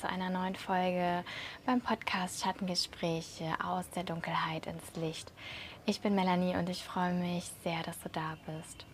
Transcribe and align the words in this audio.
zu 0.00 0.08
einer 0.08 0.30
neuen 0.30 0.56
Folge 0.56 1.24
beim 1.66 1.82
Podcast 1.82 2.42
Schattengespräche 2.42 3.44
aus 3.62 3.90
der 3.90 4.02
Dunkelheit 4.02 4.66
ins 4.66 4.96
Licht. 4.96 5.30
Ich 5.84 6.00
bin 6.00 6.14
Melanie 6.14 6.56
und 6.56 6.70
ich 6.70 6.82
freue 6.82 7.12
mich 7.12 7.44
sehr, 7.62 7.82
dass 7.82 8.00
du 8.00 8.08
da 8.08 8.38
bist. 8.46 8.86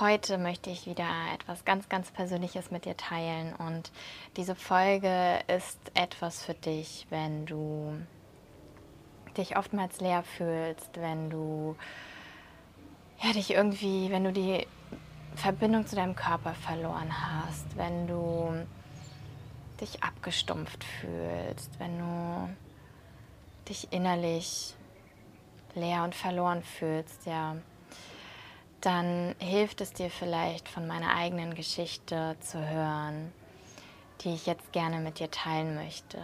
Heute 0.00 0.38
möchte 0.38 0.70
ich 0.70 0.86
wieder 0.86 1.10
etwas 1.34 1.66
ganz, 1.66 1.90
ganz 1.90 2.10
Persönliches 2.10 2.70
mit 2.70 2.86
dir 2.86 2.96
teilen 2.96 3.54
und 3.54 3.92
diese 4.38 4.54
Folge 4.54 5.40
ist 5.46 5.78
etwas 5.92 6.42
für 6.42 6.54
dich, 6.54 7.06
wenn 7.10 7.44
du 7.44 8.00
dich 9.36 9.58
oftmals 9.58 10.00
leer 10.00 10.22
fühlst, 10.22 10.88
wenn 10.94 11.28
du 11.28 11.76
ja, 13.22 13.34
dich 13.34 13.50
irgendwie, 13.50 14.10
wenn 14.10 14.24
du 14.24 14.32
die 14.32 14.66
Verbindung 15.34 15.86
zu 15.86 15.96
deinem 15.96 16.16
Körper 16.16 16.54
verloren 16.54 17.12
hast, 17.12 17.76
wenn 17.76 18.06
du 18.06 18.66
dich 19.80 20.02
abgestumpft 20.02 20.84
fühlst, 20.84 21.78
wenn 21.78 21.98
du 21.98 22.48
dich 23.68 23.92
innerlich 23.92 24.74
leer 25.74 26.02
und 26.04 26.14
verloren 26.14 26.62
fühlst, 26.62 27.26
ja, 27.26 27.56
dann 28.80 29.34
hilft 29.38 29.80
es 29.80 29.92
dir 29.92 30.10
vielleicht 30.10 30.68
von 30.68 30.86
meiner 30.86 31.14
eigenen 31.14 31.54
Geschichte 31.54 32.36
zu 32.40 32.58
hören, 32.66 33.32
die 34.20 34.34
ich 34.34 34.46
jetzt 34.46 34.72
gerne 34.72 35.00
mit 35.00 35.18
dir 35.18 35.30
teilen 35.30 35.74
möchte. 35.74 36.18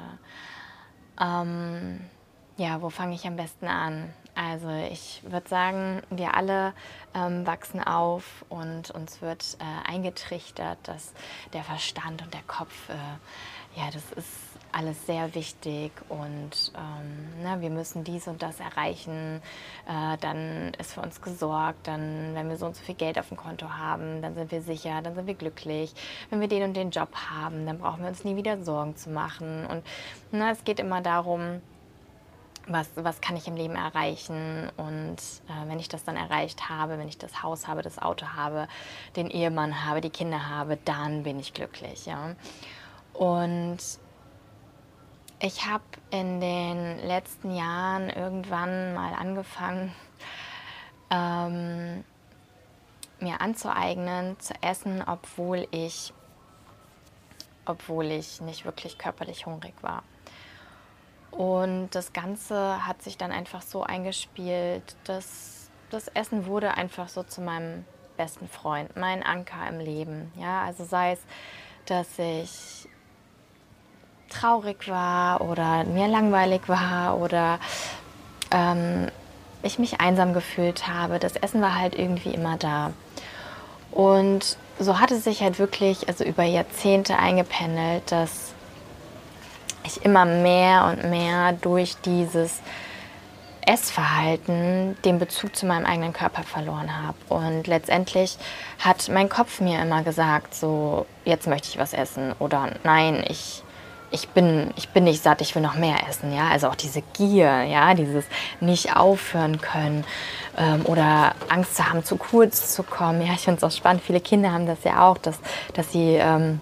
Ähm, 1.20 2.08
ja, 2.56 2.80
wo 2.80 2.91
fange 2.91 3.14
ich 3.14 3.27
am 3.27 3.36
besten 3.36 3.66
an? 3.66 4.12
Also 4.34 4.68
ich 4.90 5.22
würde 5.24 5.48
sagen, 5.48 6.02
wir 6.10 6.34
alle 6.34 6.72
ähm, 7.14 7.46
wachsen 7.46 7.82
auf 7.82 8.44
und 8.48 8.90
uns 8.90 9.22
wird 9.22 9.56
äh, 9.60 9.90
eingetrichtert, 9.90 10.78
dass 10.82 11.12
der 11.52 11.62
Verstand 11.62 12.22
und 12.22 12.34
der 12.34 12.42
Kopf, 12.42 12.88
äh, 12.88 13.78
ja, 13.80 13.90
das 13.92 14.10
ist 14.16 14.28
alles 14.72 15.06
sehr 15.06 15.34
wichtig 15.36 15.92
und 16.08 16.72
ähm, 16.74 17.28
na, 17.42 17.60
wir 17.60 17.70
müssen 17.70 18.02
dies 18.02 18.27
und 18.27 18.42
das 18.42 18.58
erreichen, 18.58 19.40
äh, 19.86 20.16
dann 20.20 20.74
ist 20.74 20.94
für 20.94 21.00
uns 21.00 21.22
gesorgt, 21.22 21.86
dann, 21.86 22.34
wenn 22.34 22.48
wir 22.48 22.56
so 22.56 22.66
und 22.66 22.74
so 22.74 22.82
viel 22.82 22.96
Geld 22.96 23.18
auf 23.18 23.28
dem 23.28 23.36
Konto 23.36 23.70
haben, 23.70 24.20
dann 24.20 24.34
sind 24.34 24.50
wir 24.50 24.62
sicher, 24.62 25.00
dann 25.00 25.14
sind 25.14 25.28
wir 25.28 25.34
glücklich. 25.34 25.94
Wenn 26.30 26.40
wir 26.40 26.48
den 26.48 26.64
und 26.64 26.74
den 26.74 26.90
Job 26.90 27.14
haben, 27.14 27.66
dann 27.66 27.78
brauchen 27.78 28.02
wir 28.02 28.08
uns 28.08 28.24
nie 28.24 28.34
wieder 28.34 28.62
Sorgen 28.64 28.96
zu 28.96 29.10
machen. 29.10 29.64
Und 29.66 29.84
na, 30.32 30.50
es 30.50 30.64
geht 30.64 30.80
immer 30.80 31.00
darum, 31.00 31.60
was, 32.67 32.89
was 32.95 33.20
kann 33.20 33.37
ich 33.37 33.47
im 33.47 33.57
Leben 33.57 33.77
erreichen 33.77 34.70
und 34.77 35.17
äh, 35.17 35.69
wenn 35.69 35.79
ich 35.79 35.89
das 35.89 36.05
dann 36.05 36.17
erreicht 36.17 36.69
habe, 36.69 36.98
wenn 36.98 37.09
ich 37.09 37.19
das 37.19 37.43
Haus 37.43 37.69
habe, 37.69 37.83
das 37.83 37.98
Auto 37.98 38.27
habe, 38.29 38.69
den 39.17 39.29
Ehemann 39.29 39.84
habe, 39.84 40.01
die 40.01 40.11
Kinder 40.11 40.48
habe, 40.48 40.79
dann 40.85 41.25
bin 41.25 41.39
ich 41.39 41.53
glücklich. 41.53 42.07
Ja? 42.07 42.35
Und 43.12 43.79
ich 45.41 45.67
habe 45.67 45.85
in 46.11 46.41
den 46.41 47.07
letzten 47.07 47.55
Jahren 47.55 48.09
irgendwann 48.09 48.95
mal 48.95 49.12
angefangen, 49.12 49.95
ähm, 51.11 52.05
mir 53.20 53.41
anzueignen, 53.41 54.39
zu 54.41 54.55
essen, 54.62 55.03
obwohl 55.07 55.67
ich, 55.70 56.15
obwohl 57.67 58.07
ich 58.07 58.41
nicht 58.41 58.65
wirklich 58.65 58.97
körperlich 58.97 59.47
hungrig 59.47 59.75
war. 59.83 60.03
Und 61.36 61.88
das 61.92 62.12
Ganze 62.12 62.86
hat 62.86 63.02
sich 63.02 63.18
dann 63.18 63.33
einfach 63.33 63.62
so 63.62 63.83
eingespielt, 63.83 64.96
dass 65.05 65.70
das 65.90 66.08
Essen 66.08 66.46
wurde 66.46 66.77
einfach 66.77 67.08
so 67.08 67.22
zu 67.22 67.40
meinem 67.40 67.84
besten 68.17 68.48
Freund, 68.48 68.96
mein 68.96 69.22
Anker 69.22 69.68
im 69.68 69.80
Leben. 69.80 70.33
Ja, 70.40 70.62
also 70.62 70.84
sei 70.84 71.12
es, 71.12 71.18
dass 71.86 72.06
ich 72.18 72.89
traurig 74.28 74.89
war 74.89 75.40
oder 75.40 75.84
mir 75.84 76.08
langweilig 76.08 76.68
war 76.68 77.18
oder 77.18 77.58
ähm, 78.50 79.08
ich 79.62 79.78
mich 79.78 80.00
einsam 80.00 80.34
gefühlt 80.34 80.86
habe. 80.86 81.18
Das 81.18 81.36
Essen 81.36 81.61
war 81.61 81.77
halt 81.77 81.98
irgendwie 81.98 82.34
immer 82.34 82.56
da. 82.56 82.92
Und 83.90 84.56
so 84.78 85.00
hat 85.00 85.11
es 85.11 85.24
sich 85.24 85.42
halt 85.42 85.58
wirklich, 85.58 86.08
also 86.08 86.24
über 86.24 86.42
Jahrzehnte 86.42 87.18
eingependelt, 87.18 88.11
dass 88.11 88.54
ich 89.84 90.05
immer 90.05 90.24
mehr 90.24 90.86
und 90.86 91.11
mehr 91.11 91.52
durch 91.52 91.96
dieses 92.05 92.61
Essverhalten 93.67 94.96
den 95.05 95.18
Bezug 95.18 95.56
zu 95.56 95.67
meinem 95.67 95.86
eigenen 95.86 96.12
Körper 96.12 96.42
verloren 96.42 96.90
habe. 97.02 97.17
Und 97.28 97.67
letztendlich 97.67 98.36
hat 98.78 99.08
mein 99.08 99.28
Kopf 99.28 99.61
mir 99.61 99.80
immer 99.80 100.02
gesagt, 100.02 100.55
so, 100.55 101.06
jetzt 101.24 101.46
möchte 101.46 101.68
ich 101.68 101.78
was 101.78 101.94
essen 101.94 102.34
oder 102.39 102.70
nein, 102.83 103.24
ich, 103.27 103.62
ich, 104.11 104.28
bin, 104.28 104.70
ich 104.77 104.90
bin 104.90 105.05
nicht 105.05 105.23
satt, 105.23 105.40
ich 105.40 105.55
will 105.55 105.62
noch 105.62 105.77
mehr 105.77 105.96
essen. 106.08 106.34
Ja? 106.34 106.48
Also 106.48 106.68
auch 106.68 106.74
diese 106.74 107.02
Gier, 107.14 107.62
ja? 107.62 107.94
dieses 107.94 108.27
nicht 108.61 108.96
aufhören 108.96 109.61
können 109.61 110.05
ähm, 110.58 110.84
oder 110.84 111.34
Angst 111.48 111.77
zu 111.77 111.89
haben, 111.89 112.05
zu 112.05 112.17
kurz 112.17 112.74
zu 112.74 112.83
kommen. 112.83 113.23
Ja, 113.27 113.33
ich 113.33 113.40
finde 113.40 113.58
es 113.58 113.64
auch 113.64 113.77
spannend, 113.77 114.02
viele 114.02 114.20
Kinder 114.20 114.52
haben 114.52 114.67
das 114.67 114.84
ja 114.84 115.08
auch, 115.08 115.18
dass, 115.18 115.39
dass 115.74 115.90
sie... 115.92 116.17
Ähm, 116.17 116.61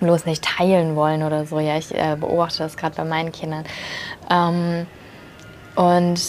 bloß 0.00 0.26
nicht 0.26 0.44
teilen 0.44 0.96
wollen 0.96 1.22
oder 1.22 1.46
so. 1.46 1.60
Ja, 1.60 1.76
ich 1.76 1.94
äh, 1.94 2.16
beobachte 2.18 2.58
das 2.58 2.76
gerade 2.76 2.96
bei 2.96 3.04
meinen 3.04 3.32
Kindern. 3.32 3.64
Ähm, 4.30 4.86
und 5.76 6.20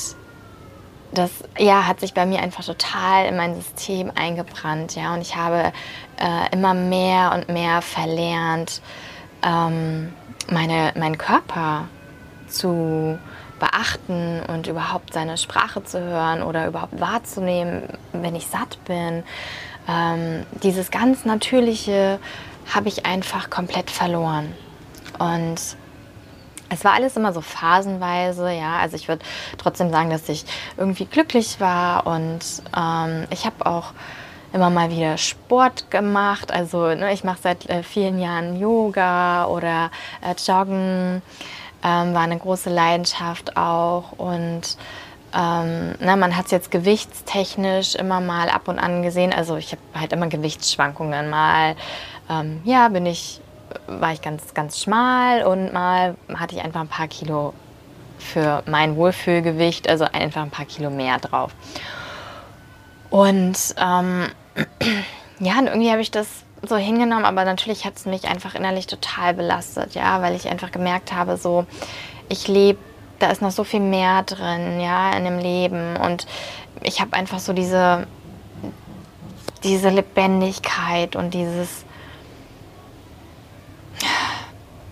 das 1.13 1.31
ja, 1.57 1.87
hat 1.87 1.99
sich 1.99 2.13
bei 2.13 2.25
mir 2.25 2.39
einfach 2.39 2.63
total 2.63 3.25
in 3.25 3.35
mein 3.35 3.55
System 3.55 4.11
eingebrannt. 4.15 4.95
Ja, 4.95 5.13
und 5.13 5.21
ich 5.21 5.35
habe 5.35 5.73
äh, 6.19 6.53
immer 6.53 6.73
mehr 6.73 7.33
und 7.33 7.49
mehr 7.49 7.81
verlernt, 7.81 8.81
ähm, 9.43 10.13
meine, 10.49 10.93
meinen 10.95 11.17
Körper 11.17 11.87
zu 12.47 13.17
beachten 13.59 14.41
und 14.47 14.67
überhaupt 14.67 15.13
seine 15.13 15.37
Sprache 15.37 15.83
zu 15.83 16.01
hören 16.01 16.41
oder 16.41 16.67
überhaupt 16.67 16.99
wahrzunehmen, 16.99 17.83
wenn 18.11 18.35
ich 18.35 18.47
satt 18.47 18.83
bin. 18.85 19.23
Ähm, 19.87 20.45
dieses 20.63 20.91
ganz 20.91 21.25
natürliche 21.25 22.19
habe 22.73 22.87
ich 22.87 23.05
einfach 23.05 23.49
komplett 23.49 23.89
verloren. 23.89 24.53
Und 25.19 25.59
es 26.69 26.85
war 26.85 26.93
alles 26.93 27.17
immer 27.17 27.33
so 27.33 27.41
phasenweise, 27.41 28.51
ja. 28.51 28.77
Also 28.77 28.95
ich 28.95 29.07
würde 29.07 29.23
trotzdem 29.57 29.91
sagen, 29.91 30.09
dass 30.09 30.29
ich 30.29 30.45
irgendwie 30.77 31.05
glücklich 31.05 31.59
war 31.59 32.07
und 32.07 32.39
ähm, 32.75 33.27
ich 33.29 33.45
habe 33.45 33.65
auch 33.65 33.93
immer 34.53 34.69
mal 34.69 34.89
wieder 34.89 35.17
Sport 35.17 35.91
gemacht. 35.91 36.51
Also 36.51 36.87
ne, 36.95 37.13
ich 37.13 37.23
mache 37.23 37.39
seit 37.41 37.69
äh, 37.69 37.83
vielen 37.83 38.19
Jahren 38.19 38.59
Yoga 38.59 39.45
oder 39.45 39.91
äh, 40.21 40.33
Joggen, 40.45 41.21
ähm, 41.83 42.13
war 42.13 42.21
eine 42.21 42.37
große 42.37 42.69
Leidenschaft 42.69 43.57
auch 43.57 44.13
und 44.13 44.77
ähm, 45.33 45.95
na, 45.99 46.15
man 46.15 46.35
hat 46.35 46.45
es 46.45 46.51
jetzt 46.51 46.71
gewichtstechnisch 46.71 47.95
immer 47.95 48.19
mal 48.19 48.49
ab 48.49 48.67
und 48.67 48.79
an 48.79 49.01
gesehen. 49.01 49.33
Also 49.33 49.55
ich 49.55 49.71
habe 49.71 49.81
halt 49.93 50.13
immer 50.13 50.27
Gewichtsschwankungen. 50.27 51.29
Mal 51.29 51.75
ähm, 52.31 52.61
ja, 52.63 52.87
bin 52.87 53.05
ich, 53.05 53.41
war 53.87 54.13
ich 54.13 54.21
ganz, 54.21 54.53
ganz 54.53 54.79
schmal 54.79 55.43
und 55.43 55.73
mal 55.73 56.15
hatte 56.33 56.55
ich 56.55 56.63
einfach 56.63 56.81
ein 56.81 56.87
paar 56.87 57.07
Kilo 57.07 57.53
für 58.17 58.63
mein 58.67 58.95
Wohlfühlgewicht, 58.95 59.89
also 59.89 60.05
einfach 60.05 60.41
ein 60.41 60.51
paar 60.51 60.65
Kilo 60.65 60.89
mehr 60.89 61.17
drauf. 61.17 61.51
Und 63.09 63.57
ähm, 63.77 64.27
ja, 65.39 65.59
und 65.59 65.67
irgendwie 65.67 65.91
habe 65.91 66.01
ich 66.01 66.11
das 66.11 66.27
so 66.63 66.77
hingenommen, 66.77 67.25
aber 67.25 67.43
natürlich 67.43 67.85
hat 67.85 67.97
es 67.97 68.05
mich 68.05 68.25
einfach 68.25 68.55
innerlich 68.55 68.87
total 68.87 69.33
belastet, 69.33 69.95
ja, 69.95 70.21
weil 70.21 70.35
ich 70.35 70.47
einfach 70.47 70.71
gemerkt 70.71 71.11
habe, 71.11 71.37
so, 71.37 71.65
ich 72.29 72.47
lebe, 72.47 72.79
da 73.19 73.31
ist 73.31 73.41
noch 73.41 73.51
so 73.51 73.63
viel 73.63 73.79
mehr 73.79 74.23
drin, 74.23 74.79
ja, 74.79 75.11
in 75.13 75.25
dem 75.25 75.39
Leben 75.39 75.97
und 75.97 76.27
ich 76.83 77.01
habe 77.01 77.13
einfach 77.13 77.39
so 77.39 77.53
diese, 77.53 78.07
diese 79.63 79.89
Lebendigkeit 79.89 81.15
und 81.15 81.33
dieses, 81.33 81.83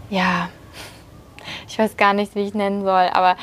ja, 0.09 0.49
ich 1.67 1.77
weiß 1.77 1.97
gar 1.97 2.13
nicht, 2.13 2.35
wie 2.35 2.41
ich 2.41 2.53
nennen 2.53 2.83
soll, 2.83 3.09
aber 3.13 3.35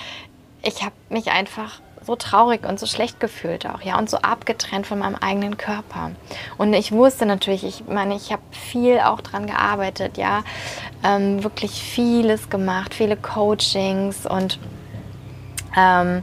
ich 0.62 0.82
habe 0.82 0.94
mich 1.08 1.30
einfach 1.30 1.80
so 2.04 2.14
traurig 2.14 2.64
und 2.64 2.78
so 2.78 2.86
schlecht 2.86 3.18
gefühlt 3.18 3.66
auch, 3.66 3.80
ja, 3.80 3.98
und 3.98 4.08
so 4.08 4.18
abgetrennt 4.18 4.86
von 4.86 5.00
meinem 5.00 5.16
eigenen 5.16 5.56
Körper. 5.56 6.12
Und 6.56 6.72
ich 6.72 6.92
wusste 6.92 7.26
natürlich, 7.26 7.64
ich 7.64 7.84
meine, 7.88 8.14
ich 8.14 8.30
habe 8.30 8.42
viel 8.52 9.00
auch 9.00 9.20
dran 9.20 9.46
gearbeitet, 9.46 10.16
ja, 10.16 10.44
ähm, 11.02 11.42
wirklich 11.42 11.72
vieles 11.72 12.48
gemacht, 12.48 12.94
viele 12.94 13.16
Coachings 13.16 14.26
und 14.26 14.58
ähm, 15.76 16.22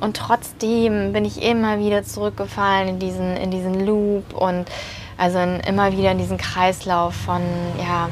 und 0.00 0.16
trotzdem 0.16 1.12
bin 1.12 1.24
ich 1.24 1.42
immer 1.42 1.80
wieder 1.80 2.04
zurückgefallen 2.04 2.88
in 2.88 2.98
diesen, 3.00 3.36
in 3.36 3.50
diesen 3.50 3.84
Loop 3.84 4.32
und 4.32 4.66
also 5.16 5.38
in, 5.38 5.58
immer 5.60 5.90
wieder 5.92 6.12
in 6.12 6.18
diesen 6.18 6.38
Kreislauf 6.38 7.14
von, 7.14 7.42
ja, 7.80 8.08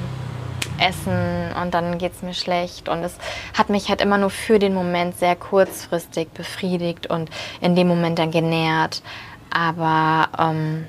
essen 0.81 1.53
und 1.61 1.75
dann 1.75 1.99
geht 1.99 2.13
es 2.13 2.23
mir 2.23 2.35
schlecht. 2.35 2.89
Und 2.89 3.03
es 3.03 3.17
hat 3.55 3.71
mich 3.71 3.89
halt 3.89 4.01
immer 4.01 4.19
nur 4.19 4.31
für 4.31 4.59
den 4.59 4.75
Moment 4.75 5.19
sehr 5.19 5.37
kurzfristig 5.37 6.31
befriedigt 6.31 7.07
und 7.07 7.31
in 7.61 7.75
dem 7.75 7.89
Moment 7.89 8.19
dann 8.19 8.31
genährt. 8.31 9.03
Aber 9.51 10.29
ähm, 10.39 10.87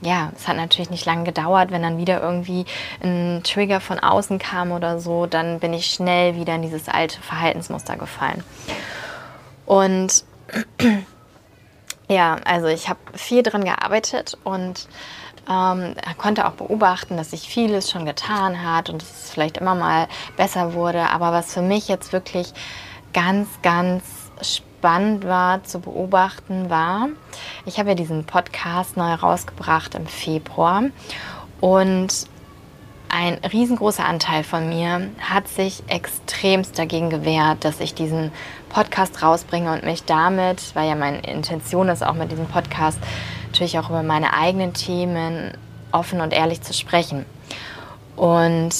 ja, 0.00 0.30
es 0.36 0.46
hat 0.46 0.56
natürlich 0.56 0.90
nicht 0.90 1.06
lange 1.06 1.24
gedauert, 1.24 1.70
wenn 1.70 1.82
dann 1.82 1.98
wieder 1.98 2.22
irgendwie 2.22 2.64
ein 3.02 3.42
Trigger 3.44 3.80
von 3.80 3.98
außen 3.98 4.38
kam 4.38 4.72
oder 4.72 5.00
so, 5.00 5.26
dann 5.26 5.58
bin 5.60 5.72
ich 5.74 5.86
schnell 5.86 6.36
wieder 6.36 6.54
in 6.54 6.62
dieses 6.62 6.88
alte 6.88 7.20
Verhaltensmuster 7.20 7.96
gefallen. 7.96 8.44
Und 9.66 10.24
ja, 12.08 12.36
also 12.44 12.68
ich 12.68 12.88
habe 12.88 13.00
viel 13.14 13.42
dran 13.42 13.64
gearbeitet 13.64 14.38
und 14.44 14.88
ähm, 15.48 15.94
konnte 16.18 16.46
auch 16.46 16.52
beobachten, 16.52 17.16
dass 17.16 17.30
sich 17.30 17.48
vieles 17.48 17.90
schon 17.90 18.04
getan 18.04 18.62
hat 18.62 18.90
und 18.90 19.02
dass 19.02 19.24
es 19.24 19.30
vielleicht 19.30 19.58
immer 19.58 19.74
mal 19.74 20.08
besser 20.36 20.74
wurde. 20.74 21.10
Aber 21.10 21.32
was 21.32 21.54
für 21.54 21.62
mich 21.62 21.88
jetzt 21.88 22.12
wirklich 22.12 22.52
ganz, 23.12 23.48
ganz 23.62 24.04
spannend 24.42 25.24
war 25.24 25.64
zu 25.64 25.80
beobachten, 25.80 26.70
war, 26.70 27.08
ich 27.64 27.78
habe 27.78 27.90
ja 27.90 27.94
diesen 27.94 28.24
Podcast 28.24 28.96
neu 28.96 29.14
rausgebracht 29.14 29.94
im 29.94 30.06
Februar 30.06 30.84
und 31.60 32.28
ein 33.10 33.38
riesengroßer 33.38 34.04
Anteil 34.04 34.44
von 34.44 34.68
mir 34.68 35.08
hat 35.18 35.48
sich 35.48 35.82
extremst 35.88 36.78
dagegen 36.78 37.08
gewehrt, 37.08 37.64
dass 37.64 37.80
ich 37.80 37.94
diesen 37.94 38.32
Podcast 38.68 39.22
rausbringe 39.22 39.72
und 39.72 39.82
mich 39.82 40.04
damit, 40.04 40.74
weil 40.74 40.88
ja 40.88 40.94
meine 40.94 41.20
Intention 41.20 41.88
ist, 41.88 42.04
auch 42.04 42.12
mit 42.12 42.30
diesem 42.30 42.46
Podcast 42.46 42.98
natürlich 43.58 43.80
auch 43.80 43.90
über 43.90 44.04
meine 44.04 44.34
eigenen 44.34 44.72
Themen 44.72 45.52
offen 45.90 46.20
und 46.20 46.32
ehrlich 46.32 46.62
zu 46.62 46.72
sprechen. 46.72 47.26
Und 48.14 48.70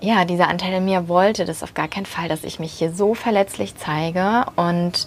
ja, 0.00 0.24
dieser 0.24 0.48
Anteil 0.48 0.72
in 0.72 0.86
mir 0.86 1.08
wollte 1.08 1.44
das 1.44 1.62
auf 1.62 1.74
gar 1.74 1.86
keinen 1.86 2.06
Fall, 2.06 2.28
dass 2.28 2.42
ich 2.42 2.58
mich 2.58 2.72
hier 2.72 2.90
so 2.90 3.12
verletzlich 3.14 3.76
zeige 3.76 4.46
und 4.56 5.06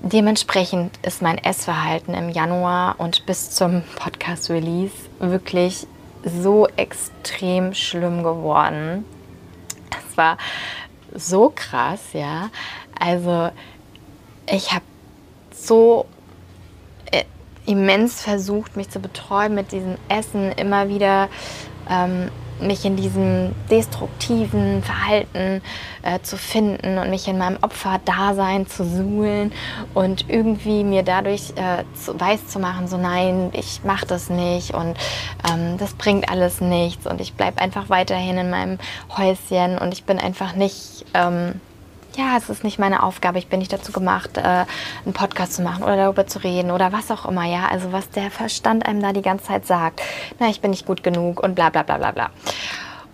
dementsprechend 0.00 0.96
ist 1.02 1.20
mein 1.20 1.36
Essverhalten 1.36 2.14
im 2.14 2.30
Januar 2.30 2.94
und 2.96 3.26
bis 3.26 3.50
zum 3.50 3.82
Podcast-Release 3.96 4.94
wirklich 5.18 5.86
so 6.24 6.68
extrem 6.76 7.74
schlimm 7.74 8.22
geworden. 8.22 9.04
Das 9.90 10.16
war 10.16 10.38
so 11.14 11.52
krass, 11.54 12.00
ja. 12.14 12.48
Also 12.98 13.50
ich 14.50 14.72
habe 14.72 14.84
so 15.52 16.06
immens 17.68 18.22
versucht, 18.22 18.76
mich 18.76 18.88
zu 18.88 18.98
betreuen 18.98 19.54
mit 19.54 19.72
diesem 19.72 19.96
Essen, 20.08 20.52
immer 20.52 20.88
wieder 20.88 21.28
ähm, 21.88 22.30
mich 22.60 22.84
in 22.84 22.96
diesem 22.96 23.54
destruktiven 23.70 24.82
Verhalten 24.82 25.62
äh, 26.02 26.18
zu 26.22 26.36
finden 26.36 26.98
und 26.98 27.10
mich 27.10 27.28
in 27.28 27.38
meinem 27.38 27.58
Opferdasein 27.62 28.66
zu 28.66 28.84
suhlen 28.84 29.52
und 29.94 30.28
irgendwie 30.28 30.82
mir 30.82 31.02
dadurch 31.02 31.52
äh, 31.56 31.84
weiß 32.06 32.48
zu 32.48 32.58
machen, 32.58 32.88
so 32.88 32.96
nein, 32.96 33.50
ich 33.52 33.82
mache 33.84 34.06
das 34.06 34.30
nicht 34.30 34.74
und 34.74 34.96
ähm, 35.48 35.76
das 35.78 35.94
bringt 35.94 36.28
alles 36.28 36.60
nichts 36.60 37.06
und 37.06 37.20
ich 37.20 37.34
bleibe 37.34 37.60
einfach 37.60 37.90
weiterhin 37.90 38.38
in 38.38 38.50
meinem 38.50 38.78
Häuschen 39.16 39.78
und 39.78 39.92
ich 39.92 40.04
bin 40.04 40.18
einfach 40.18 40.54
nicht... 40.54 41.04
Ähm, 41.14 41.60
ja, 42.16 42.36
es 42.36 42.48
ist 42.48 42.64
nicht 42.64 42.78
meine 42.78 43.02
Aufgabe, 43.02 43.38
ich 43.38 43.48
bin 43.48 43.60
nicht 43.60 43.72
dazu 43.72 43.92
gemacht, 43.92 44.36
äh, 44.36 44.40
einen 44.42 45.14
Podcast 45.14 45.54
zu 45.54 45.62
machen 45.62 45.84
oder 45.84 45.96
darüber 45.96 46.26
zu 46.26 46.42
reden 46.42 46.70
oder 46.70 46.92
was 46.92 47.10
auch 47.10 47.26
immer, 47.26 47.44
ja. 47.44 47.68
Also 47.68 47.92
was 47.92 48.10
der 48.10 48.30
Verstand 48.30 48.86
einem 48.86 49.00
da 49.02 49.12
die 49.12 49.22
ganze 49.22 49.46
Zeit 49.46 49.66
sagt, 49.66 50.02
na, 50.38 50.48
ich 50.48 50.60
bin 50.60 50.70
nicht 50.70 50.86
gut 50.86 51.02
genug 51.02 51.40
und 51.42 51.54
bla 51.54 51.70
bla 51.70 51.82
bla 51.82 51.98
bla 51.98 52.10
bla. 52.12 52.30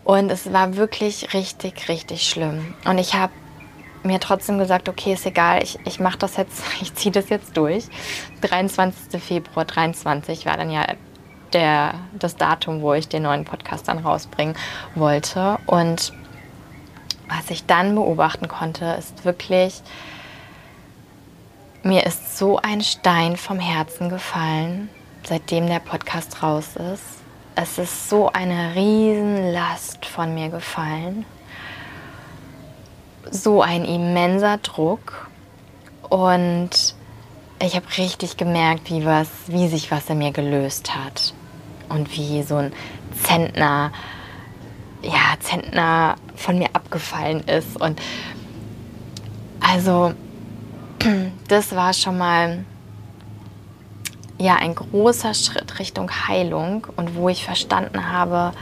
Und 0.04 0.30
es 0.30 0.52
war 0.52 0.76
wirklich 0.76 1.32
richtig, 1.34 1.88
richtig 1.88 2.28
schlimm. 2.28 2.74
Und 2.84 2.98
ich 2.98 3.14
habe 3.14 3.32
mir 4.02 4.20
trotzdem 4.20 4.58
gesagt, 4.58 4.88
okay, 4.88 5.14
ist 5.14 5.26
egal, 5.26 5.62
ich, 5.62 5.78
ich 5.84 5.98
mache 5.98 6.18
das 6.18 6.36
jetzt, 6.36 6.62
ich 6.80 6.94
ziehe 6.94 7.12
das 7.12 7.28
jetzt 7.28 7.56
durch. 7.56 7.84
23. 8.42 9.22
Februar 9.22 9.64
23 9.64 10.46
war 10.46 10.56
dann 10.56 10.70
ja 10.70 10.86
der, 11.52 11.94
das 12.18 12.36
Datum, 12.36 12.82
wo 12.82 12.92
ich 12.94 13.08
den 13.08 13.22
neuen 13.22 13.44
Podcast 13.44 13.88
dann 13.88 13.98
rausbringen 13.98 14.56
wollte. 14.94 15.58
Und 15.66 16.12
was 17.28 17.50
ich 17.50 17.66
dann 17.66 17.94
beobachten 17.94 18.48
konnte, 18.48 18.84
ist 18.98 19.24
wirklich, 19.24 19.82
mir 21.82 22.04
ist 22.06 22.38
so 22.38 22.58
ein 22.58 22.80
Stein 22.80 23.36
vom 23.36 23.58
Herzen 23.58 24.08
gefallen, 24.08 24.88
seitdem 25.24 25.66
der 25.66 25.80
Podcast 25.80 26.42
raus 26.42 26.76
ist. 26.76 27.02
Es 27.56 27.78
ist 27.78 28.08
so 28.08 28.30
eine 28.32 28.74
Riesenlast 28.74 30.06
von 30.06 30.34
mir 30.34 30.48
gefallen. 30.48 31.24
So 33.30 33.62
ein 33.62 33.84
immenser 33.84 34.58
Druck. 34.58 35.28
Und 36.08 36.94
ich 37.60 37.76
habe 37.76 37.86
richtig 37.96 38.36
gemerkt, 38.36 38.90
wie, 38.90 39.04
was, 39.04 39.28
wie 39.46 39.68
sich 39.68 39.90
was 39.90 40.10
in 40.10 40.18
mir 40.18 40.32
gelöst 40.32 40.94
hat. 40.94 41.32
Und 41.88 42.10
wie 42.16 42.42
so 42.42 42.56
ein 42.56 42.72
Zentner 43.22 43.92
ja, 45.04 45.38
Zentner 45.40 46.16
von 46.34 46.58
mir 46.58 46.68
abgefallen 46.72 47.40
ist. 47.40 47.80
Und 47.80 48.00
also, 49.60 50.14
das 51.48 51.74
war 51.74 51.92
schon 51.92 52.18
mal 52.18 52.64
ja 54.38 54.56
ein 54.56 54.74
großer 54.74 55.34
Schritt 55.34 55.78
Richtung 55.78 56.10
Heilung 56.10 56.86
und 56.96 57.14
wo 57.14 57.28
ich 57.28 57.44
verstanden 57.44 58.12
habe, 58.12 58.52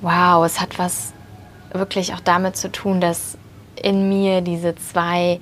wow, 0.00 0.44
es 0.44 0.60
hat 0.60 0.78
was 0.78 1.12
wirklich 1.72 2.14
auch 2.14 2.20
damit 2.20 2.56
zu 2.56 2.70
tun, 2.70 3.00
dass 3.00 3.38
in 3.76 4.08
mir 4.08 4.40
diese 4.40 4.74
zwei 4.76 5.40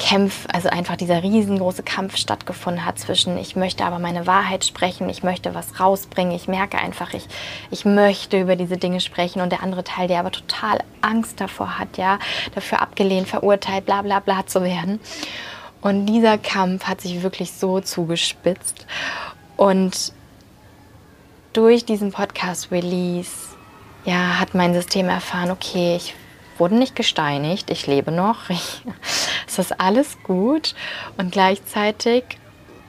Kämpf, 0.00 0.46
also 0.50 0.70
einfach 0.70 0.96
dieser 0.96 1.22
riesengroße 1.22 1.82
Kampf 1.82 2.16
stattgefunden 2.16 2.86
hat 2.86 2.98
zwischen, 2.98 3.36
ich 3.36 3.54
möchte 3.54 3.84
aber 3.84 3.98
meine 3.98 4.26
Wahrheit 4.26 4.64
sprechen, 4.64 5.10
ich 5.10 5.22
möchte 5.22 5.54
was 5.54 5.78
rausbringen, 5.78 6.34
ich 6.34 6.48
merke 6.48 6.78
einfach, 6.78 7.12
ich, 7.12 7.26
ich 7.70 7.84
möchte 7.84 8.40
über 8.40 8.56
diese 8.56 8.78
Dinge 8.78 9.00
sprechen 9.00 9.42
und 9.42 9.52
der 9.52 9.62
andere 9.62 9.84
Teil, 9.84 10.08
der 10.08 10.20
aber 10.20 10.30
total 10.30 10.78
Angst 11.02 11.38
davor 11.38 11.78
hat, 11.78 11.98
ja, 11.98 12.18
dafür 12.54 12.80
abgelehnt, 12.80 13.28
verurteilt, 13.28 13.84
bla 13.84 14.00
bla 14.00 14.20
bla 14.20 14.46
zu 14.46 14.62
werden. 14.62 15.00
Und 15.82 16.06
dieser 16.06 16.38
Kampf 16.38 16.84
hat 16.84 17.02
sich 17.02 17.22
wirklich 17.22 17.52
so 17.52 17.80
zugespitzt. 17.80 18.86
Und 19.58 20.14
durch 21.52 21.84
diesen 21.84 22.10
Podcast-Release 22.10 23.48
ja, 24.06 24.40
hat 24.40 24.54
mein 24.54 24.72
System 24.72 25.10
erfahren, 25.10 25.50
okay, 25.50 25.96
ich 25.96 26.14
wurde 26.60 26.76
nicht 26.76 26.94
gesteinigt, 26.94 27.70
ich 27.70 27.86
lebe 27.86 28.12
noch, 28.12 28.50
es 29.46 29.58
ist 29.58 29.80
alles 29.80 30.18
gut 30.22 30.74
und 31.16 31.32
gleichzeitig 31.32 32.24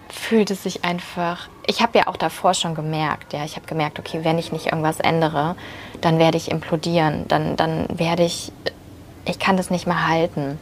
fühlt 0.10 0.51
es 0.51 0.63
sich 0.63 0.84
einfach, 0.84 1.48
ich 1.68 1.82
habe 1.82 1.98
ja 1.98 2.08
auch 2.08 2.18
davor 2.18 2.54
schon 2.54 2.75
gemerkt, 2.75 3.34
ja, 3.34 3.46
ich 3.46 3.56
habe 3.56 3.66
gemerkt, 3.66 3.98
okay, 3.98 4.20
wenn 4.24 4.38
ich 4.38 4.51
nicht 4.51 4.68
irgendwas 4.68 5.00
ändere, 5.00 5.56
dann 6.01 6.20
werde 6.20 6.38
ich 6.38 6.51
implodieren, 6.51 7.28
dann, 7.30 7.56
dann 7.56 7.88
werde 7.98 8.24
ich, 8.24 8.51
ich 9.25 9.40
kann 9.40 9.56
das 9.56 9.70
nicht 9.70 9.88
mehr 9.88 10.08
halten. 10.08 10.60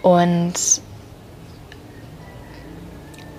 Und 0.00 0.54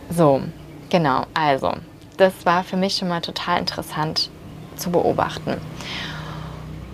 so, 0.10 0.42
genau, 0.90 1.26
also, 1.34 1.74
das 2.18 2.34
war 2.46 2.64
für 2.64 2.78
mich 2.78 2.98
schon 2.98 3.08
mal 3.08 3.22
total 3.22 3.60
interessant 3.60 4.30
zu 4.76 4.92
beobachten. 4.92 5.60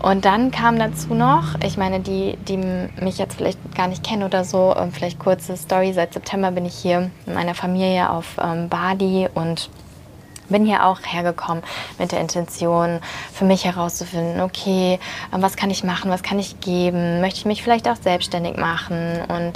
Und 0.01 0.23
dann 0.23 0.51
kam 0.51 0.79
dazu 0.79 1.13
noch, 1.13 1.59
ich 1.63 1.77
meine, 1.77 1.99
die, 1.99 2.37
die 2.47 2.57
mich 2.57 3.17
jetzt 3.17 3.35
vielleicht 3.35 3.59
gar 3.75 3.87
nicht 3.87 4.03
kennen 4.03 4.23
oder 4.23 4.45
so, 4.45 4.73
ähm, 4.77 4.91
vielleicht 4.91 5.19
kurze 5.19 5.57
Story, 5.57 5.91
seit 5.93 6.13
September 6.13 6.51
bin 6.51 6.65
ich 6.65 6.75
hier 6.75 7.11
mit 7.25 7.35
meiner 7.35 7.53
Familie 7.53 8.09
auf 8.09 8.37
ähm, 8.41 8.69
Bali 8.69 9.27
und 9.33 9.69
bin 10.49 10.65
hier 10.65 10.85
auch 10.85 10.99
hergekommen 11.05 11.63
mit 11.97 12.11
der 12.11 12.21
Intention, 12.21 12.99
für 13.31 13.45
mich 13.45 13.65
herauszufinden, 13.65 14.41
okay, 14.41 14.99
ähm, 15.33 15.41
was 15.41 15.55
kann 15.55 15.69
ich 15.69 15.83
machen, 15.83 16.09
was 16.11 16.23
kann 16.23 16.39
ich 16.39 16.59
geben, 16.59 17.21
möchte 17.21 17.39
ich 17.39 17.45
mich 17.45 17.63
vielleicht 17.63 17.87
auch 17.87 17.97
selbstständig 17.97 18.57
machen 18.57 19.21
und 19.27 19.53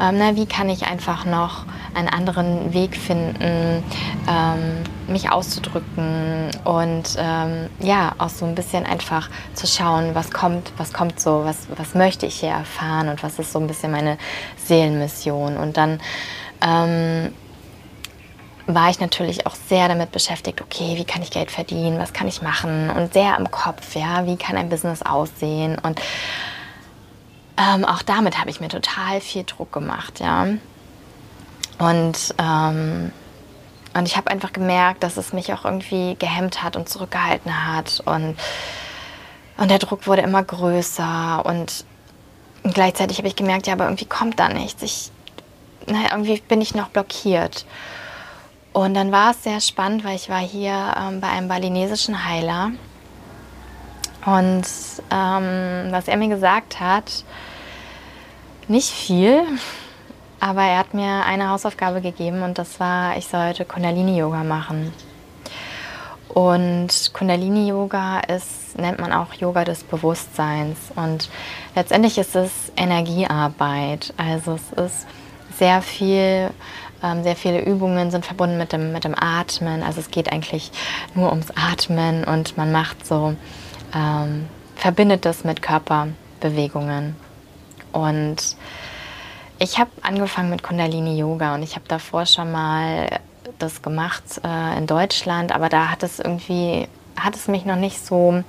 ähm, 0.00 0.16
na, 0.18 0.36
wie 0.36 0.46
kann 0.46 0.68
ich 0.68 0.86
einfach 0.86 1.24
noch 1.24 1.64
einen 1.94 2.08
anderen 2.08 2.72
Weg 2.72 2.96
finden, 2.96 3.82
ähm, 4.28 4.84
mich 5.10 5.30
auszudrücken 5.30 6.50
und 6.64 7.16
ähm, 7.18 7.68
ja, 7.80 8.12
auch 8.18 8.28
so 8.28 8.46
ein 8.46 8.54
bisschen 8.54 8.86
einfach 8.86 9.28
zu 9.54 9.66
schauen, 9.66 10.14
was 10.14 10.30
kommt, 10.30 10.72
was 10.76 10.92
kommt 10.92 11.20
so, 11.20 11.44
was, 11.44 11.66
was 11.76 11.94
möchte 11.94 12.26
ich 12.26 12.40
hier 12.40 12.50
erfahren 12.50 13.08
und 13.08 13.22
was 13.22 13.38
ist 13.38 13.52
so 13.52 13.58
ein 13.58 13.66
bisschen 13.66 13.90
meine 13.90 14.18
Seelenmission. 14.56 15.56
Und 15.56 15.76
dann 15.76 16.00
ähm, 16.62 17.32
war 18.66 18.90
ich 18.90 19.00
natürlich 19.00 19.46
auch 19.46 19.54
sehr 19.54 19.88
damit 19.88 20.12
beschäftigt, 20.12 20.60
okay, 20.60 20.96
wie 20.96 21.04
kann 21.04 21.22
ich 21.22 21.30
Geld 21.30 21.50
verdienen, 21.50 21.98
was 21.98 22.12
kann 22.12 22.28
ich 22.28 22.42
machen? 22.42 22.90
Und 22.90 23.12
sehr 23.12 23.36
im 23.36 23.50
Kopf, 23.50 23.94
ja, 23.94 24.26
wie 24.26 24.36
kann 24.36 24.56
ein 24.56 24.68
Business 24.68 25.02
aussehen? 25.02 25.76
Und 25.82 26.00
ähm, 27.56 27.84
auch 27.84 28.02
damit 28.02 28.38
habe 28.38 28.50
ich 28.50 28.60
mir 28.60 28.68
total 28.68 29.20
viel 29.20 29.44
Druck 29.44 29.72
gemacht, 29.72 30.20
ja. 30.20 30.46
Und, 31.78 32.34
ähm, 32.38 33.12
und 33.94 34.06
ich 34.06 34.16
habe 34.16 34.30
einfach 34.30 34.52
gemerkt, 34.52 35.02
dass 35.02 35.16
es 35.16 35.32
mich 35.32 35.52
auch 35.52 35.64
irgendwie 35.64 36.16
gehemmt 36.18 36.62
hat 36.62 36.76
und 36.76 36.88
zurückgehalten 36.88 37.66
hat 37.66 38.02
und, 38.04 38.36
und 39.56 39.70
der 39.70 39.78
Druck 39.78 40.06
wurde 40.06 40.22
immer 40.22 40.42
größer 40.42 41.44
und 41.44 41.84
gleichzeitig 42.62 43.18
habe 43.18 43.28
ich 43.28 43.36
gemerkt, 43.36 43.66
ja, 43.66 43.72
aber 43.72 43.84
irgendwie 43.84 44.06
kommt 44.06 44.38
da 44.38 44.48
nichts. 44.48 44.82
Ich, 44.82 45.10
na, 45.86 46.12
irgendwie 46.12 46.40
bin 46.40 46.60
ich 46.60 46.74
noch 46.74 46.88
blockiert. 46.88 47.66
Und 48.72 48.94
dann 48.94 49.10
war 49.10 49.32
es 49.32 49.42
sehr 49.42 49.60
spannend, 49.60 50.04
weil 50.04 50.14
ich 50.14 50.28
war 50.28 50.38
hier 50.38 50.94
ähm, 50.96 51.20
bei 51.20 51.28
einem 51.28 51.48
balinesischen 51.48 52.24
Heiler. 52.24 52.70
Und 54.24 54.64
ähm, 55.10 55.88
was 55.90 56.06
er 56.06 56.16
mir 56.16 56.28
gesagt 56.28 56.78
hat, 56.78 57.24
nicht 58.68 58.90
viel, 58.90 59.42
aber 60.40 60.62
er 60.62 60.78
hat 60.78 60.94
mir 60.94 61.24
eine 61.26 61.50
Hausaufgabe 61.50 62.00
gegeben 62.00 62.42
und 62.42 62.58
das 62.58 62.80
war, 62.80 63.16
ich 63.16 63.28
sollte 63.28 63.64
Kundalini-Yoga 63.64 64.42
machen. 64.42 64.92
Und 66.28 67.12
Kundalini-Yoga 67.12 68.22
nennt 68.76 69.00
man 69.00 69.12
auch 69.12 69.34
Yoga 69.34 69.64
des 69.64 69.82
Bewusstseins. 69.82 70.78
Und 70.94 71.28
letztendlich 71.74 72.18
ist 72.18 72.36
es 72.36 72.72
Energiearbeit. 72.76 74.14
Also 74.16 74.54
es 74.54 74.72
ist 74.84 75.06
sehr 75.58 75.82
viel, 75.82 76.50
ähm, 77.02 77.22
sehr 77.22 77.36
viele 77.36 77.62
Übungen 77.62 78.10
sind 78.10 78.24
verbunden 78.24 78.58
mit 78.58 78.72
dem, 78.72 78.92
mit 78.92 79.04
dem 79.04 79.14
Atmen. 79.18 79.82
Also 79.82 80.00
es 80.00 80.10
geht 80.10 80.32
eigentlich 80.32 80.70
nur 81.14 81.30
ums 81.30 81.48
Atmen 81.50 82.24
und 82.24 82.56
man 82.56 82.70
macht 82.70 83.04
so, 83.04 83.34
ähm, 83.94 84.48
verbindet 84.76 85.24
das 85.24 85.44
mit 85.44 85.62
Körperbewegungen. 85.62 87.16
Und 87.92 88.56
ich 89.60 89.78
habe 89.78 89.90
angefangen 90.00 90.50
mit 90.50 90.62
Kundalini 90.62 91.18
Yoga 91.18 91.54
und 91.54 91.62
ich 91.62 91.76
habe 91.76 91.86
davor 91.86 92.24
schon 92.24 92.50
mal 92.50 93.20
das 93.58 93.82
gemacht 93.82 94.24
äh, 94.42 94.78
in 94.78 94.86
Deutschland, 94.86 95.52
aber 95.52 95.68
da 95.68 95.90
hat 95.90 96.02
es 96.02 96.18
irgendwie, 96.18 96.88
hat 97.14 97.36
es 97.36 97.46
mich 97.46 97.66
noch 97.66 97.76
nicht 97.76 98.04
so 98.04 98.42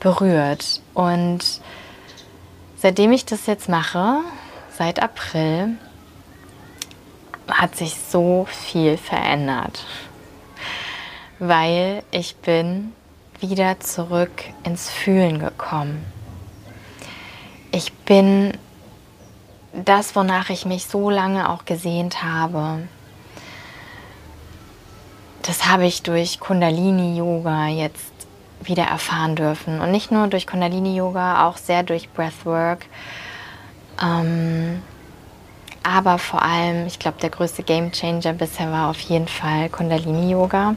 berührt. 0.00 0.80
Und 0.94 1.60
seitdem 2.76 3.12
ich 3.12 3.26
das 3.26 3.46
jetzt 3.46 3.68
mache, 3.68 4.20
seit 4.76 5.02
April, 5.02 5.76
hat 7.46 7.76
sich 7.76 7.96
so 7.96 8.46
viel 8.48 8.96
verändert, 8.96 9.84
weil 11.38 12.02
ich 12.12 12.36
bin 12.36 12.94
wieder 13.40 13.78
zurück 13.80 14.30
ins 14.64 14.88
Fühlen 14.88 15.38
gekommen. 15.38 16.02
Ich 17.72 17.92
bin 17.92 18.54
das, 19.72 20.16
wonach 20.16 20.50
ich 20.50 20.66
mich 20.66 20.86
so 20.86 21.10
lange 21.10 21.48
auch 21.48 21.64
gesehnt 21.64 22.22
habe, 22.22 22.88
das 25.42 25.66
habe 25.68 25.86
ich 25.86 26.02
durch 26.02 26.38
Kundalini-Yoga 26.40 27.68
jetzt 27.68 28.12
wieder 28.62 28.84
erfahren 28.84 29.36
dürfen. 29.36 29.80
Und 29.80 29.90
nicht 29.90 30.10
nur 30.10 30.28
durch 30.28 30.46
Kundalini-Yoga, 30.46 31.46
auch 31.46 31.56
sehr 31.56 31.82
durch 31.82 32.10
Breathwork. 32.10 32.86
Ähm, 34.02 34.82
aber 35.82 36.18
vor 36.18 36.42
allem, 36.42 36.86
ich 36.86 36.98
glaube, 36.98 37.18
der 37.22 37.30
größte 37.30 37.62
Game 37.62 37.90
Changer 37.90 38.34
bisher 38.34 38.70
war 38.70 38.90
auf 38.90 39.00
jeden 39.00 39.28
Fall 39.28 39.70
Kundalini-Yoga. 39.70 40.74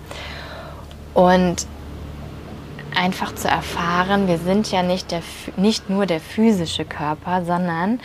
Und 1.14 1.68
einfach 2.96 3.36
zu 3.36 3.48
erfahren, 3.48 4.28
wir 4.28 4.38
sind 4.38 4.72
ja 4.72 4.82
nicht, 4.82 5.12
der, 5.12 5.22
nicht 5.58 5.90
nur 5.90 6.06
der 6.06 6.20
physische 6.20 6.86
Körper, 6.86 7.44
sondern 7.44 8.00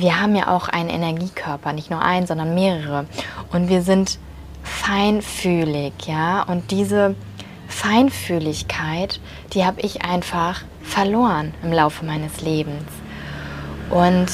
wir 0.00 0.20
haben 0.20 0.36
ja 0.36 0.48
auch 0.54 0.68
einen 0.68 0.88
Energiekörper, 0.88 1.72
nicht 1.72 1.90
nur 1.90 2.02
einen, 2.02 2.26
sondern 2.26 2.54
mehrere. 2.54 3.06
Und 3.52 3.68
wir 3.68 3.82
sind 3.82 4.18
feinfühlig, 4.62 5.92
ja. 6.06 6.42
Und 6.42 6.70
diese 6.70 7.14
Feinfühligkeit, 7.68 9.20
die 9.52 9.64
habe 9.64 9.80
ich 9.80 10.02
einfach 10.02 10.62
verloren 10.82 11.54
im 11.62 11.72
Laufe 11.72 12.04
meines 12.04 12.40
Lebens. 12.40 12.84
Und 13.90 14.26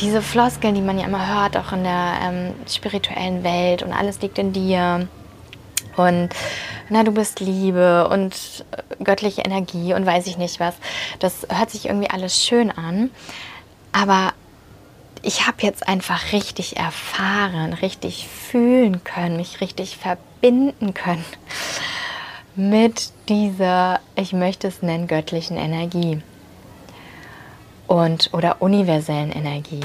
diese 0.00 0.22
Floskeln, 0.22 0.74
die 0.74 0.80
man 0.80 0.98
ja 0.98 1.06
immer 1.06 1.34
hört, 1.34 1.56
auch 1.56 1.72
in 1.72 1.84
der 1.84 2.12
ähm, 2.22 2.54
spirituellen 2.66 3.44
Welt 3.44 3.82
und 3.82 3.92
alles 3.92 4.20
liegt 4.22 4.38
in 4.38 4.52
dir 4.52 5.08
und 5.96 6.30
na, 6.88 7.02
du 7.04 7.12
bist 7.12 7.40
Liebe 7.40 8.08
und 8.08 8.64
äh, 8.70 9.04
göttliche 9.04 9.42
Energie 9.42 9.92
und 9.92 10.06
weiß 10.06 10.26
ich 10.26 10.38
nicht 10.38 10.60
was, 10.60 10.74
das 11.18 11.46
hört 11.50 11.70
sich 11.70 11.86
irgendwie 11.86 12.10
alles 12.10 12.42
schön 12.42 12.70
an, 12.70 13.10
aber 13.92 14.32
ich 15.22 15.46
habe 15.46 15.58
jetzt 15.60 15.86
einfach 15.86 16.32
richtig 16.32 16.76
erfahren, 16.76 17.72
richtig 17.74 18.26
fühlen 18.28 19.04
können, 19.04 19.36
mich 19.36 19.60
richtig 19.60 19.96
verbinden 19.96 20.94
können 20.94 21.24
mit 22.56 23.12
dieser, 23.28 24.00
ich 24.16 24.32
möchte 24.32 24.68
es 24.68 24.82
nennen, 24.82 25.06
göttlichen 25.06 25.56
Energie 25.56 26.20
und 27.86 28.30
oder 28.32 28.60
universellen 28.60 29.32
Energie. 29.32 29.84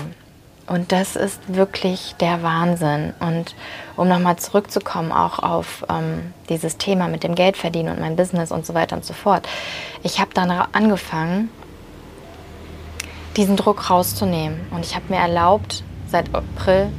Und 0.68 0.92
das 0.92 1.16
ist 1.16 1.40
wirklich 1.48 2.16
der 2.20 2.42
Wahnsinn. 2.42 3.14
Und 3.20 3.56
um 3.96 4.08
nochmal 4.08 4.38
zurückzukommen, 4.38 5.12
auch 5.12 5.40
auf 5.40 5.86
ähm, 5.90 6.34
dieses 6.50 6.78
Thema 6.78 7.08
mit 7.08 7.24
dem 7.24 7.36
Geldverdienen 7.36 7.94
und 7.94 8.02
mein 8.02 8.16
Business 8.16 8.52
und 8.52 8.66
so 8.66 8.74
weiter 8.74 8.96
und 8.96 9.06
so 9.06 9.14
fort. 9.14 9.48
Ich 10.02 10.20
habe 10.20 10.32
dann 10.34 10.50
angefangen, 10.50 11.50
diesen 13.38 13.58
Druck 13.58 13.90
rauszunehmen. 13.90 14.60
Und 14.72 14.86
ich 14.86 14.96
habe 14.96 15.06
mir 15.10 15.20
erlaubt, 15.20 15.84
seit 16.08 16.34
April 16.34 16.90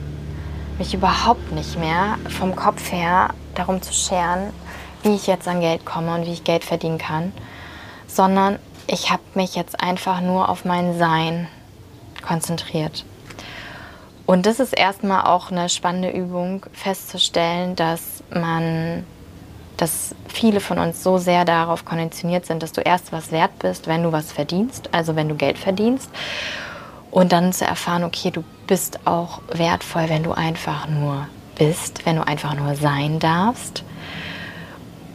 mich 0.79 0.95
überhaupt 0.95 1.53
nicht 1.53 1.79
mehr 1.79 2.19
vom 2.29 2.55
Kopf 2.55 2.93
her 2.93 3.31
darum 3.55 3.81
zu 3.81 3.93
scheren, 3.93 4.53
wie 5.03 5.15
ich 5.15 5.27
jetzt 5.27 5.49
an 5.49 5.61
Geld 5.61 5.85
komme 5.85 6.15
und 6.15 6.27
wie 6.27 6.33
ich 6.33 6.45
Geld 6.45 6.65
verdienen 6.65 6.99
kann, 6.99 7.33
sondern 8.07 8.59
ich 8.87 9.11
habe 9.11 9.23
mich 9.35 9.55
jetzt 9.55 9.81
einfach 9.81 10.21
nur 10.21 10.49
auf 10.49 10.65
mein 10.65 10.99
Sein 10.99 11.49
konzentriert. 12.27 13.05
Und 14.27 14.47
das 14.47 14.61
ist 14.61 14.77
erstmal 14.77 15.25
auch 15.25 15.51
eine 15.51 15.69
spannende 15.69 16.11
Übung, 16.11 16.67
festzustellen, 16.73 17.77
dass 17.77 18.25
man 18.31 19.05
dass 19.77 20.15
viele 20.29 20.61
von 20.61 20.79
uns 20.79 21.03
so 21.03 21.19
sehr 21.19 21.45
darauf 21.45 21.85
konditioniert 21.85 22.47
sind, 22.47 22.63
dass 22.63 22.73
du 22.73 22.81
erst 22.81 23.13
was 23.13 23.33
wert 23.33 23.59
bist, 23.59 23.87
wenn 23.87 24.03
du 24.03 24.13
was 24.13 24.33
verdienst, 24.33 24.89
also 24.93 25.17
wenn 25.17 25.29
du 25.29 25.35
Geld 25.35 25.59
verdienst. 25.59 26.11
Und 27.11 27.33
dann 27.33 27.53
zu 27.53 27.65
erfahren, 27.65 28.05
okay, 28.05 28.31
du 28.31 28.45
bist 28.67 29.07
auch 29.07 29.41
wertvoll, 29.53 30.09
wenn 30.09 30.23
du 30.23 30.33
einfach 30.33 30.89
nur 30.89 31.29
bist, 31.57 32.05
wenn 32.05 32.17
du 32.17 32.27
einfach 32.27 32.55
nur 32.55 32.75
sein 32.75 33.19
darfst. 33.19 33.85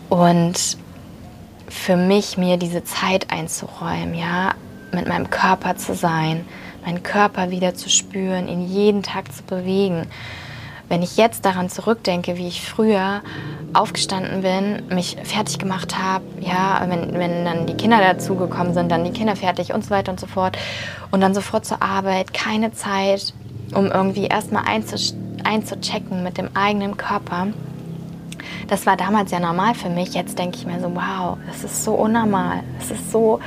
Und 0.10 0.78
für 1.68 1.96
mich 1.96 2.38
mir 2.38 2.58
diese 2.58 2.84
Zeit 2.84 3.32
einzuräumen, 3.32 4.16
ja, 4.16 4.54
mit 4.92 5.08
meinem 5.08 5.30
Körper 5.30 5.78
zu 5.78 5.96
sein, 5.96 6.46
meinen 6.84 7.04
Körper 7.04 7.50
wieder 7.50 7.76
zu 7.76 7.90
spüren, 7.90 8.48
ihn 8.48 8.68
jeden 8.68 9.04
Tag 9.04 9.32
zu 9.32 9.44
bewegen 9.44 10.08
wenn 10.92 11.04
ich 11.04 11.16
jetzt 11.16 11.46
daran 11.46 11.70
zurückdenke, 11.70 12.36
wie 12.36 12.50
ich 12.50 12.62
früher 12.62 13.22
aufgestanden 13.72 14.42
bin, 14.42 14.94
mich 14.94 15.16
fertig 15.24 15.58
gemacht 15.58 15.98
habe, 15.98 16.26
ja, 16.42 16.86
wenn, 16.86 17.14
wenn 17.14 17.46
dann 17.46 17.66
die 17.66 17.76
Kinder 17.76 18.00
dazugekommen 18.00 18.74
sind, 18.74 18.92
dann 18.92 19.06
die 19.06 19.12
Kinder 19.12 19.38
fertig 19.38 19.74
und 19.74 19.86
so 19.86 19.90
weiter 19.92 20.12
und 20.12 20.20
so 20.20 20.28
fort 20.28 20.58
und 21.10 21.22
dann 21.22 21.34
sofort 21.34 21.66
zur 21.66 21.82
Arbeit, 21.82 22.34
keine 22.34 22.74
Zeit, 22.74 23.34
um 23.74 23.86
irgendwie 23.86 24.26
erstmal 24.26 24.64
einzuchecken 24.66 26.24
mit 26.24 26.38
dem 26.38 26.50
eigenen 26.58 26.98
Körper. 26.98 27.48
Das 28.68 28.86
war 28.86 28.98
damals 28.98 29.32
ja 29.32 29.40
normal 29.40 29.76
für 29.76 29.90
mich. 29.90 30.14
Jetzt 30.14 30.38
denke 30.38 30.58
ich 30.58 30.66
mir 30.66 30.82
so, 30.82 30.94
wow, 30.94 31.38
das 31.48 31.64
ist 31.64 31.86
so 31.86 31.94
unnormal. 31.94 32.64
Es 32.82 32.92
ist 32.92 33.14
so, 33.14 33.40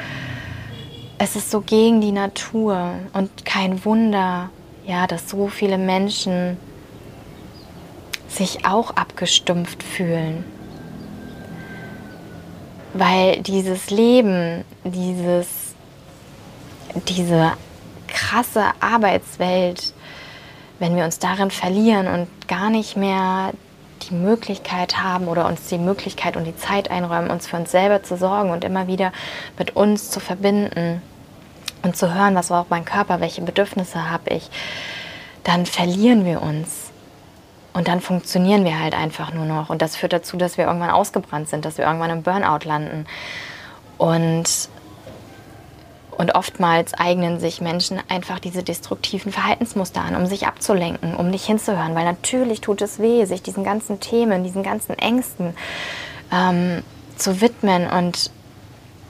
es 1.19 1.37
ist 1.37 1.51
so 1.51 1.61
gegen 1.61 2.01
die 2.01 2.13
Natur 2.13 2.95
und 3.13 3.45
kein 3.45 3.85
Wunder, 3.85 4.49
ja, 4.87 5.07
dass 5.07 5.29
so 5.29 5.49
viele 5.49 5.77
Menschen 5.77 6.57
sich 8.35 8.67
auch 8.67 8.91
abgestumpft 8.91 9.83
fühlen. 9.83 10.45
Weil 12.93 13.41
dieses 13.43 13.91
Leben, 13.91 14.65
dieses, 14.85 15.49
diese 17.09 17.53
krasse 18.07 18.67
Arbeitswelt, 18.81 19.93
wenn 20.79 20.97
wir 20.97 21.05
uns 21.05 21.19
darin 21.19 21.51
verlieren 21.51 22.07
und 22.07 22.49
gar 22.49 22.71
nicht 22.71 22.97
mehr 22.97 23.53
die 24.09 24.15
Möglichkeit 24.15 25.03
haben 25.03 25.29
oder 25.29 25.47
uns 25.47 25.69
die 25.69 25.79
Möglichkeit 25.79 26.37
und 26.37 26.45
die 26.45 26.57
Zeit 26.57 26.91
einräumen, 26.91 27.31
uns 27.31 27.47
für 27.47 27.57
uns 27.57 27.71
selber 27.71 28.03
zu 28.03 28.17
sorgen 28.17 28.51
und 28.51 28.65
immer 28.65 28.87
wieder 28.87 29.13
mit 29.59 29.77
uns 29.77 30.11
zu 30.11 30.21
verbinden 30.21 31.01
und 31.83 31.97
zu 31.97 32.15
hören, 32.15 32.35
was 32.35 32.49
braucht 32.49 32.71
mein 32.71 32.85
Körper, 32.85 33.21
welche 33.21 33.43
Bedürfnisse 33.43 34.11
habe 34.11 34.31
ich, 34.31 34.51
dann 35.43 35.67
verlieren 35.67 36.25
wir 36.25 36.43
uns. 36.43 36.84
Und 37.75 37.89
dann 37.89 38.01
funktionieren 38.01 38.65
wir 38.65 38.81
halt 38.81 38.95
einfach 38.95 39.35
nur 39.35 39.45
noch. 39.45 39.69
Und 39.69 39.83
das 39.83 39.97
führt 39.97 40.13
dazu, 40.13 40.37
dass 40.37 40.57
wir 40.57 40.65
irgendwann 40.65 40.91
ausgebrannt 40.91 41.49
sind, 41.49 41.65
dass 41.65 41.77
wir 41.77 41.85
irgendwann 41.85 42.11
im 42.11 42.23
Burnout 42.23 42.65
landen. 42.65 43.05
Und, 43.99 44.45
und 46.13 46.35
oftmals 46.37 46.95
eignen 46.95 47.41
sich 47.41 47.61
Menschen 47.61 48.01
einfach 48.09 48.39
diese 48.39 48.63
destruktiven 48.63 49.33
Verhaltensmuster 49.33 50.01
an, 50.01 50.15
um 50.15 50.27
sich 50.27 50.47
abzulenken, 50.47 51.17
um 51.17 51.29
nicht 51.31 51.45
hinzuhören. 51.45 51.97
Weil 51.97 52.05
natürlich 52.05 52.61
tut 52.61 52.81
es 52.81 53.01
weh, 53.01 53.25
sich 53.25 53.43
diesen 53.43 53.65
ganzen 53.65 53.99
Themen, 53.99 54.45
diesen 54.45 54.63
ganzen 54.63 54.97
Ängsten 54.97 55.57
ähm, 56.33 56.85
zu 57.17 57.41
widmen 57.41 57.91
und 57.91 58.31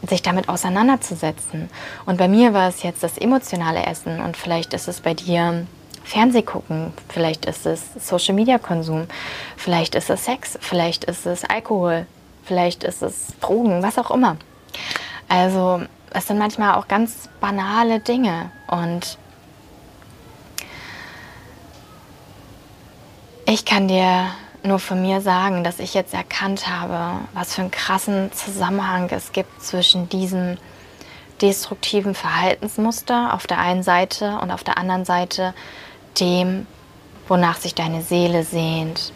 sich 0.09 0.23
damit 0.23 0.49
auseinanderzusetzen. 0.49 1.69
Und 2.07 2.17
bei 2.17 2.29
mir 2.29 2.55
war 2.55 2.69
es 2.69 2.83
jetzt 2.83 3.03
das 3.03 3.19
emotionale 3.19 3.85
Essen 3.85 4.21
und 4.21 4.37
vielleicht 4.37 4.73
ist 4.73 4.89
es 4.89 5.01
bei 5.01 5.15
dir 5.15 5.67
Fernseh 6.05 6.43
gucken, 6.43 6.93
vielleicht 7.09 7.47
ist 7.47 7.67
es 7.67 7.83
Social 7.99 8.35
Media 8.35 8.59
Konsum, 8.59 9.09
vielleicht 9.57 9.95
ist 9.95 10.11
es 10.11 10.25
Sex, 10.25 10.59
vielleicht 10.61 11.05
ist 11.05 11.27
es 11.27 11.45
Alkohol, 11.45 12.07
vielleicht 12.45 12.85
ist 12.85 13.03
es 13.03 13.29
Drogen, 13.41 13.83
was 13.83 13.99
auch 13.99 14.11
immer. 14.11 14.37
Also 15.29 15.83
es 16.11 16.29
sind 16.29 16.39
manchmal 16.39 16.75
auch 16.75 16.87
ganz 16.89 17.29
banale 17.41 18.01
Dinge. 18.01 18.51
Und 18.69 19.19
ich 23.47 23.65
kann 23.65 23.89
dir 23.89 24.29
nur 24.63 24.79
von 24.79 25.03
mir 25.03 25.21
sagen, 25.21 25.65
dass 25.65 25.79
ich 25.79 25.93
jetzt 25.95 26.15
erkannt 26.15 26.69
habe, 26.69 27.21
was 27.33 27.55
für 27.55 27.63
einen 27.63 27.71
krassen 27.71 28.33
Zusammenhang 28.33 29.11
es 29.11 29.33
gibt 29.33 29.63
zwischen 29.63 30.09
diesem 30.09 30.57
destruktiven 31.43 32.15
Verhaltensmuster 32.15 33.35
auf 33.35 33.47
der 33.47 33.59
einen 33.59 33.83
Seite 33.83 34.39
und 34.41 34.51
auf 34.51 34.65
der 34.65 34.79
anderen 34.79 35.05
Seite 35.05 35.53
dem, 36.21 36.67
wonach 37.29 37.57
sich 37.57 37.75
deine 37.75 38.03
Seele 38.03 38.45
sehnt, 38.45 39.13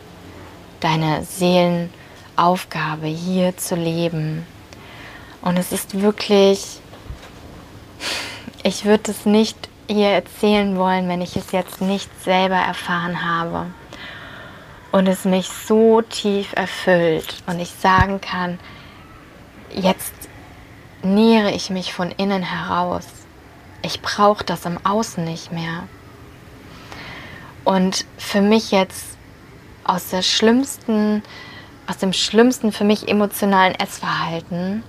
deine 0.81 1.25
Seelenaufgabe 1.25 3.07
hier 3.07 3.57
zu 3.57 3.75
leben. 3.75 4.47
Und 5.43 5.57
es 5.57 5.73
ist 5.73 6.01
wirklich, 6.01 6.81
ich 8.63 8.85
würde 8.85 9.11
es 9.11 9.27
nicht 9.27 9.69
hier 9.89 10.09
erzählen 10.09 10.77
wollen, 10.77 11.09
wenn 11.09 11.23
ich 11.23 11.37
es 11.37 11.53
jetzt 11.53 11.81
nicht 11.81 12.11
selber 12.23 12.57
erfahren 12.57 13.25
habe 13.25 13.67
und 14.93 15.07
es 15.07 15.25
mich 15.25 15.49
so 15.49 16.03
tief 16.03 16.53
erfüllt 16.55 17.43
und 17.47 17.61
ich 17.61 17.71
sagen 17.71 18.21
kann, 18.21 18.59
jetzt 19.71 20.13
nähere 21.03 21.53
ich 21.53 21.71
mich 21.71 21.93
von 21.93 22.11
innen 22.11 22.43
heraus. 22.43 23.07
Ich 23.83 24.03
brauche 24.03 24.45
das 24.45 24.65
im 24.65 24.85
Außen 24.85 25.25
nicht 25.25 25.53
mehr. 25.53 25.85
Und 27.69 28.07
für 28.17 28.41
mich 28.41 28.71
jetzt 28.71 29.19
aus 29.85 30.09
der 30.09 30.23
schlimmsten, 30.23 31.23
aus 31.87 31.99
dem 31.99 32.15
schlimmsten 32.15 32.73
für 32.73 32.85
mich 32.85 33.09
emotionalen 33.09 33.75
Essverhalten, 33.75 34.83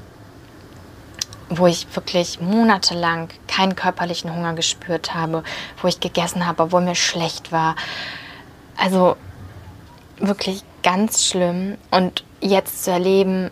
wo 1.49 1.67
ich 1.67 1.93
wirklich 1.93 2.39
monatelang 2.39 3.27
keinen 3.49 3.75
körperlichen 3.75 4.33
Hunger 4.33 4.53
gespürt 4.53 5.13
habe, 5.13 5.43
wo 5.81 5.89
ich 5.89 5.99
gegessen 5.99 6.47
habe, 6.47 6.63
obwohl 6.63 6.79
mir 6.79 6.95
schlecht 6.95 7.51
war. 7.51 7.75
Also 8.77 9.17
wirklich 10.17 10.63
ganz 10.81 11.25
schlimm. 11.25 11.77
Und 11.91 12.23
jetzt 12.39 12.85
zu 12.85 12.91
erleben, 12.91 13.51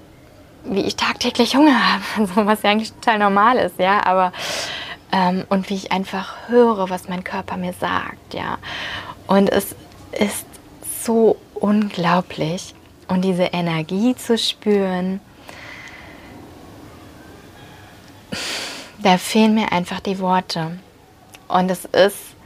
wie 0.64 0.86
ich 0.86 0.96
tagtäglich 0.96 1.58
Hunger 1.58 1.96
habe, 1.96 2.04
also 2.18 2.46
was 2.46 2.62
ja 2.62 2.70
eigentlich 2.70 2.94
total 2.94 3.20
normal 3.20 3.58
ist, 3.58 3.78
ja, 3.78 4.06
aber 4.06 4.32
ähm, 5.12 5.44
und 5.50 5.70
wie 5.70 5.76
ich 5.76 5.92
einfach 5.92 6.48
höre, 6.48 6.90
was 6.90 7.10
mein 7.10 7.26
Körper 7.26 7.58
mir 7.58 7.74
sagt, 7.74 8.34
ja. 8.34 8.58
Und 9.28 9.50
es 9.50 9.76
ist 10.12 10.46
so 11.04 11.38
unglaublich 11.54 12.74
und 13.08 13.22
diese 13.22 13.44
Energie 13.44 14.16
zu 14.16 14.38
spüren, 14.38 15.20
da 19.00 19.18
fehlen 19.18 19.54
mir 19.54 19.72
einfach 19.72 20.00
die 20.00 20.20
Worte. 20.20 20.80
Und 21.48 21.70
es 21.70 21.86
ist 21.86 22.38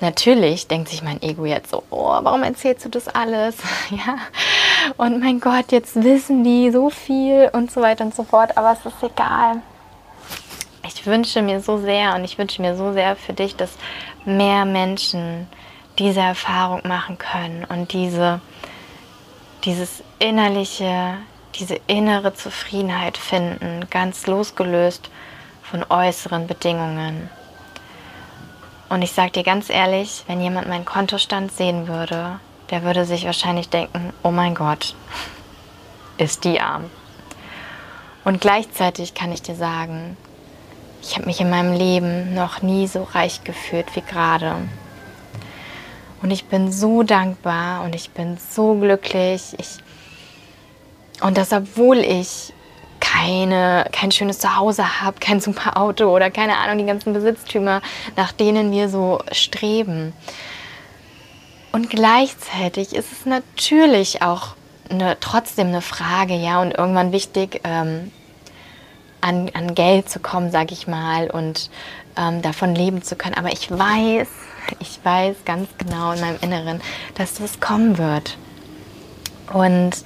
Natürlich 0.00 0.68
denkt 0.68 0.88
sich 0.90 1.02
mein 1.02 1.20
Ego 1.22 1.44
jetzt 1.44 1.70
so, 1.70 1.82
oh, 1.90 2.18
warum 2.22 2.44
erzählst 2.44 2.84
du 2.84 2.88
das 2.88 3.08
alles? 3.08 3.56
ja. 3.90 4.18
Und 4.96 5.20
mein 5.20 5.40
Gott, 5.40 5.72
jetzt 5.72 5.96
wissen 6.02 6.44
die 6.44 6.70
so 6.70 6.88
viel 6.88 7.50
und 7.52 7.72
so 7.72 7.80
weiter 7.80 8.04
und 8.04 8.14
so 8.14 8.22
fort, 8.22 8.56
aber 8.56 8.72
es 8.72 8.86
ist 8.86 9.02
egal. 9.02 9.60
Ich 10.86 11.04
wünsche 11.04 11.42
mir 11.42 11.60
so 11.60 11.78
sehr 11.78 12.14
und 12.14 12.24
ich 12.24 12.38
wünsche 12.38 12.62
mir 12.62 12.76
so 12.76 12.92
sehr 12.92 13.16
für 13.16 13.32
dich, 13.32 13.56
dass 13.56 13.70
mehr 14.24 14.64
Menschen 14.64 15.48
diese 15.98 16.20
Erfahrung 16.20 16.82
machen 16.86 17.18
können 17.18 17.64
und 17.64 17.92
diese, 17.92 18.40
dieses 19.64 20.02
innerliche, 20.18 21.14
diese 21.56 21.80
innere 21.86 22.34
Zufriedenheit 22.34 23.18
finden, 23.18 23.86
ganz 23.90 24.26
losgelöst 24.26 25.10
von 25.62 25.84
äußeren 25.88 26.46
Bedingungen. 26.46 27.28
Und 28.88 29.02
ich 29.02 29.12
sage 29.12 29.32
dir 29.32 29.42
ganz 29.42 29.68
ehrlich, 29.68 30.24
wenn 30.28 30.40
jemand 30.40 30.68
meinen 30.68 30.84
Kontostand 30.84 31.52
sehen 31.52 31.88
würde, 31.88 32.40
der 32.70 32.82
würde 32.82 33.04
sich 33.04 33.26
wahrscheinlich 33.26 33.68
denken, 33.68 34.12
oh 34.22 34.30
mein 34.30 34.54
Gott, 34.54 34.94
ist 36.18 36.44
die 36.44 36.60
arm. 36.60 36.84
Und 38.24 38.40
gleichzeitig 38.40 39.14
kann 39.14 39.32
ich 39.32 39.42
dir 39.42 39.54
sagen, 39.54 40.16
ich 41.02 41.16
habe 41.16 41.26
mich 41.26 41.40
in 41.40 41.50
meinem 41.50 41.72
Leben 41.72 42.34
noch 42.34 42.62
nie 42.62 42.86
so 42.86 43.04
reich 43.04 43.44
gefühlt 43.44 43.94
wie 43.94 44.02
gerade. 44.02 44.56
Und 46.22 46.30
ich 46.30 46.46
bin 46.46 46.72
so 46.72 47.02
dankbar 47.02 47.84
und 47.84 47.94
ich 47.94 48.10
bin 48.10 48.38
so 48.38 48.74
glücklich. 48.74 49.54
Ich 49.58 49.78
und 51.20 51.36
das, 51.36 51.52
obwohl 51.52 51.98
ich 51.98 52.52
keine, 53.00 53.86
kein 53.92 54.10
schönes 54.10 54.38
Zuhause 54.38 55.00
habe, 55.00 55.18
kein 55.20 55.40
super 55.40 55.76
Auto 55.76 56.14
oder 56.14 56.30
keine 56.30 56.56
Ahnung, 56.58 56.78
die 56.78 56.86
ganzen 56.86 57.12
Besitztümer, 57.12 57.80
nach 58.16 58.32
denen 58.32 58.72
wir 58.72 58.88
so 58.88 59.20
streben. 59.32 60.12
Und 61.72 61.90
gleichzeitig 61.90 62.94
ist 62.94 63.12
es 63.12 63.26
natürlich 63.26 64.22
auch 64.22 64.54
eine, 64.90 65.18
trotzdem 65.20 65.68
eine 65.68 65.82
Frage, 65.82 66.34
ja, 66.34 66.62
und 66.62 66.72
irgendwann 66.72 67.12
wichtig, 67.12 67.60
ähm, 67.64 68.10
an, 69.20 69.50
an 69.52 69.74
Geld 69.74 70.08
zu 70.08 70.18
kommen, 70.18 70.50
sage 70.50 70.72
ich 70.72 70.86
mal, 70.86 71.30
und 71.30 71.70
ähm, 72.16 72.40
davon 72.40 72.74
leben 72.74 73.02
zu 73.02 73.16
können. 73.16 73.34
Aber 73.34 73.52
ich 73.52 73.70
weiß, 73.70 74.28
ich 74.80 75.00
weiß 75.02 75.36
ganz 75.44 75.68
genau 75.78 76.12
in 76.12 76.20
meinem 76.20 76.38
Inneren, 76.40 76.80
dass 77.14 77.34
das 77.34 77.60
kommen 77.60 77.98
wird. 77.98 78.36
Und 79.52 80.04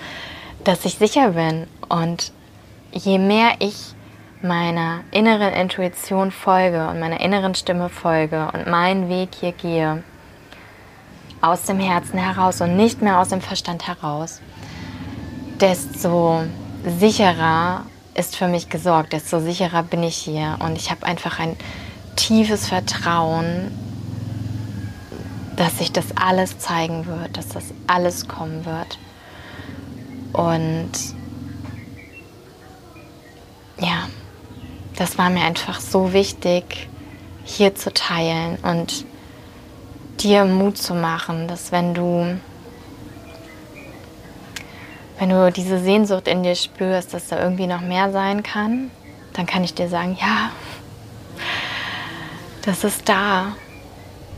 dass 0.65 0.85
ich 0.85 0.99
sicher 0.99 1.31
bin 1.31 1.67
und 1.89 2.33
je 2.93 3.19
mehr 3.19 3.55
ich 3.59 3.95
meiner 4.43 5.01
inneren 5.11 5.53
Intuition 5.53 6.31
folge 6.31 6.89
und 6.89 7.01
meiner 7.01 7.21
inneren 7.21 7.55
Stimme 7.55 7.89
folge 7.89 8.49
und 8.53 8.67
meinen 8.67 9.09
Weg 9.09 9.31
hier 9.39 9.53
gehe, 9.53 10.03
aus 11.41 11.65
dem 11.65 11.81
Herzen 11.81 12.19
heraus 12.19 12.61
und 12.61 12.77
nicht 12.77 13.03
mehr 13.03 13.19
aus 13.19 13.29
dem 13.31 13.41
Verstand 13.41 13.87
heraus, 13.87 14.41
desto 15.61 16.45
sicherer 16.99 17.85
ist 18.15 18.37
für 18.37 18.49
mich 18.49 18.69
gesorgt, 18.69 19.13
desto 19.13 19.41
sicherer 19.41 19.83
bin 19.83 20.03
ich 20.03 20.17
hier. 20.17 20.57
Und 20.61 20.77
ich 20.77 20.91
habe 20.91 21.07
einfach 21.07 21.39
ein 21.39 21.57
tiefes 22.17 22.69
Vertrauen, 22.69 23.73
dass 25.63 25.79
sich 25.79 25.93
das 25.93 26.07
alles 26.17 26.59
zeigen 26.59 27.07
wird, 27.07 27.37
dass 27.37 27.47
das 27.51 27.63
alles 27.87 28.27
kommen 28.27 28.65
wird. 28.65 28.99
Und 30.33 30.91
ja, 33.79 34.09
das 34.97 35.19
war 35.19 35.31
mir 35.31 35.43
einfach 35.43 35.79
so 35.79 36.13
wichtig, 36.13 36.89
hier 37.45 37.77
zu 37.77 37.95
teilen 37.95 38.59
und 38.65 39.05
dir 40.19 40.45
Mut 40.47 40.79
zu 40.79 40.95
machen, 40.95 41.47
dass 41.47 41.71
wenn 41.71 41.95
du 41.95 42.41
wenn 45.21 45.29
du 45.29 45.53
diese 45.53 45.79
Sehnsucht 45.79 46.27
in 46.27 46.43
dir 46.43 46.57
spürst, 46.57 47.15
dass 47.15 47.29
da 47.29 47.41
irgendwie 47.41 47.69
noch 47.69 47.83
mehr 47.83 48.11
sein 48.11 48.43
kann, 48.43 48.91
dann 49.35 49.47
kann 49.47 49.63
ich 49.63 49.75
dir 49.75 49.89
sagen, 49.89 50.19
ja, 50.21 50.51
das 52.63 52.83
ist 52.83 53.09
da. 53.09 53.55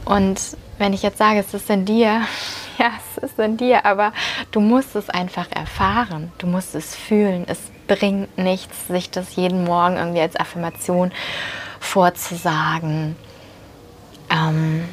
Und 0.04 0.40
wenn 0.78 0.92
ich 0.92 1.02
jetzt 1.02 1.18
sage, 1.18 1.40
es 1.40 1.54
ist 1.54 1.70
in 1.70 1.84
dir, 1.84 2.22
ja, 2.78 2.90
es 3.16 3.22
ist 3.22 3.38
in 3.38 3.56
dir, 3.56 3.84
aber 3.84 4.12
du 4.50 4.60
musst 4.60 4.96
es 4.96 5.10
einfach 5.10 5.50
erfahren, 5.50 6.32
du 6.38 6.46
musst 6.46 6.74
es 6.74 6.94
fühlen. 6.94 7.44
Es 7.46 7.58
bringt 7.86 8.36
nichts, 8.38 8.88
sich 8.88 9.10
das 9.10 9.36
jeden 9.36 9.64
Morgen 9.64 9.96
irgendwie 9.96 10.20
als 10.20 10.36
Affirmation 10.36 11.12
vorzusagen. 11.80 13.16
Ähm, 14.30 14.88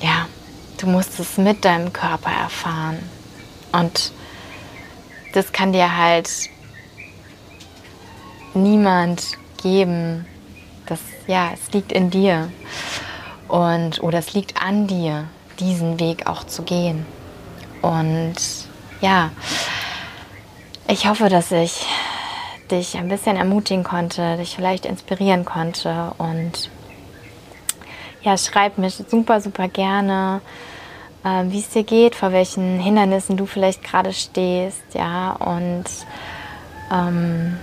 ja, 0.00 0.26
du 0.78 0.86
musst 0.86 1.18
es 1.18 1.38
mit 1.38 1.64
deinem 1.64 1.92
Körper 1.92 2.30
erfahren. 2.30 2.98
Und 3.72 4.12
das 5.32 5.52
kann 5.52 5.72
dir 5.72 5.96
halt 5.96 6.30
niemand 8.52 9.38
geben. 9.62 10.26
Das, 10.86 11.00
ja, 11.26 11.50
es 11.52 11.72
liegt 11.72 11.92
in 11.92 12.10
dir. 12.10 12.50
Und, 13.48 14.02
oder 14.02 14.18
es 14.18 14.34
liegt 14.34 14.62
an 14.62 14.86
dir, 14.86 15.24
diesen 15.60 16.00
Weg 16.00 16.26
auch 16.26 16.44
zu 16.44 16.62
gehen. 16.62 17.06
Und 17.82 18.36
ja, 19.00 19.30
ich 20.88 21.06
hoffe, 21.06 21.28
dass 21.28 21.52
ich 21.52 21.86
dich 22.70 22.96
ein 22.96 23.08
bisschen 23.08 23.36
ermutigen 23.36 23.84
konnte, 23.84 24.36
dich 24.36 24.54
vielleicht 24.54 24.86
inspirieren 24.86 25.44
konnte 25.44 26.12
und 26.18 26.70
ja, 28.22 28.38
schreib 28.38 28.78
mir 28.78 28.88
super, 28.90 29.40
super 29.40 29.68
gerne, 29.68 30.40
äh, 31.24 31.44
wie 31.48 31.58
es 31.58 31.68
dir 31.68 31.84
geht, 31.84 32.14
vor 32.14 32.32
welchen 32.32 32.80
Hindernissen 32.80 33.36
du 33.36 33.44
vielleicht 33.44 33.84
gerade 33.84 34.12
stehst, 34.14 34.82
ja, 34.94 35.32
und 35.32 35.84
ähm, 36.90 37.58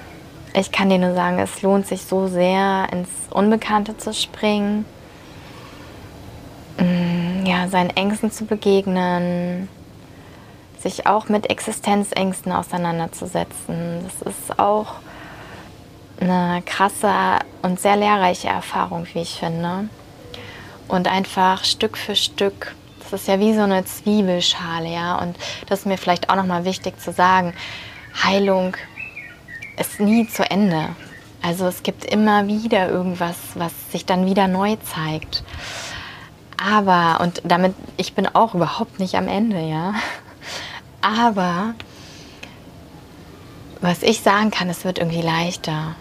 ich 0.54 0.72
kann 0.72 0.90
dir 0.90 0.98
nur 0.98 1.14
sagen, 1.14 1.40
es 1.40 1.62
lohnt 1.62 1.88
sich 1.88 2.04
so 2.04 2.28
sehr, 2.28 2.88
ins 2.92 3.10
Unbekannte 3.30 3.98
zu 3.98 4.14
springen 4.14 4.86
mm, 6.78 7.46
ja, 7.46 7.68
seinen 7.68 7.92
Ängsten 7.92 8.32
zu 8.32 8.46
begegnen, 8.46 9.70
sich 10.80 11.08
auch 11.08 11.30
mit 11.30 11.50
Existenzängsten 11.50 12.52
auseinanderzusetzen. 12.52 14.04
Das 14.04 14.34
ist 14.34 14.60
auch 14.60 14.96
eine 16.20 16.62
krasse 16.66 17.14
und 17.62 17.80
sehr 17.80 17.96
lehrreiche 17.96 18.50
Erfahrung, 18.50 19.08
wie 19.14 19.22
ich 19.22 19.40
finde. 19.40 19.90
Und 20.88 21.08
einfach 21.08 21.64
Stück 21.64 21.98
für 21.98 22.16
Stück, 22.16 22.76
das 23.00 23.22
ist 23.22 23.28
ja 23.28 23.40
wie 23.40 23.54
so 23.54 23.62
eine 23.62 23.86
Zwiebelschale, 23.86 24.90
ja. 24.90 25.18
Und 25.20 25.38
das 25.68 25.80
ist 25.80 25.86
mir 25.86 25.98
vielleicht 25.98 26.30
auch 26.30 26.36
nochmal 26.36 26.66
wichtig 26.66 27.00
zu 27.00 27.12
sagen, 27.12 27.54
Heilung 28.24 28.76
ist 29.82 30.00
nie 30.00 30.28
zu 30.28 30.50
Ende. 30.50 30.90
Also 31.42 31.66
es 31.66 31.84
gibt 31.84 32.06
immer 32.06 32.48
wieder 32.48 32.90
irgendwas, 32.90 33.36
was 33.56 33.72
sich 33.92 34.06
dann 34.06 34.26
wieder 34.26 34.48
neu 34.48 34.78
zeigt. 34.78 35.44
Aber, 36.64 37.20
und 37.22 37.42
damit, 37.44 37.74
ich 37.98 38.14
bin 38.14 38.28
auch 38.28 38.54
überhaupt 38.54 39.00
nicht 39.00 39.16
am 39.16 39.28
Ende, 39.28 39.60
ja. 39.60 39.96
Aber 41.02 41.74
was 43.82 44.04
ich 44.04 44.22
sagen 44.22 44.52
kann, 44.52 44.70
es 44.70 44.86
wird 44.86 45.00
irgendwie 45.00 45.24
leichter. 45.24 45.96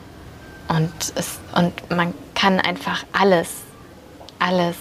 Und, 0.68 0.92
es, 1.14 1.38
und 1.56 1.72
man 1.90 2.12
kann 2.34 2.60
einfach 2.60 3.04
alles, 3.12 3.48
alles, 4.38 4.76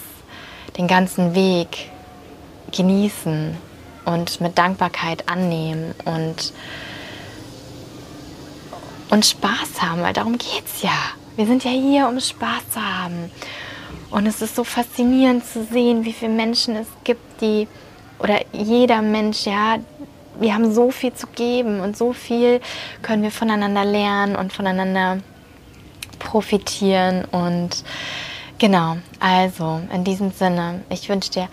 den 0.76 0.86
ganzen 0.86 1.34
Weg 1.34 1.90
genießen 2.70 3.56
und 4.04 4.40
mit 4.42 4.58
Dankbarkeit 4.58 5.28
annehmen 5.28 5.94
und, 6.04 6.52
und 9.10 9.26
Spaß 9.26 9.82
haben, 9.82 10.02
weil 10.02 10.12
darum 10.12 10.38
geht 10.38 10.64
es 10.64 10.82
ja. 10.82 10.98
Wir 11.36 11.46
sind 11.46 11.64
ja 11.64 11.70
hier, 11.70 12.08
um 12.08 12.20
Spaß 12.20 12.70
zu 12.72 12.80
haben. 12.80 13.30
Und 14.10 14.26
es 14.26 14.42
ist 14.42 14.56
so 14.56 14.64
faszinierend 14.64 15.44
zu 15.44 15.64
sehen, 15.64 16.04
wie 16.04 16.12
viele 16.12 16.32
Menschen 16.32 16.76
es 16.76 16.88
gibt, 17.04 17.40
die, 17.40 17.68
oder 18.18 18.40
jeder 18.52 19.02
Mensch, 19.02 19.46
ja, 19.46 19.76
wir 20.38 20.54
haben 20.54 20.72
so 20.72 20.90
viel 20.90 21.12
zu 21.12 21.26
geben 21.28 21.80
und 21.80 21.96
so 21.96 22.12
viel 22.12 22.60
können 23.02 23.22
wir 23.22 23.30
voneinander 23.30 23.84
lernen 23.84 24.36
und 24.36 24.52
voneinander 24.52 25.18
profitieren. 26.18 27.24
Und 27.26 27.84
genau, 28.58 28.96
also 29.20 29.80
in 29.92 30.04
diesem 30.04 30.32
Sinne, 30.32 30.82
ich 30.88 31.08
wünsche 31.08 31.30
dir 31.30 31.48